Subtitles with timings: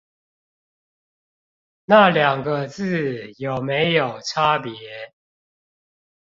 [1.85, 4.73] 那兩個字有沒有差別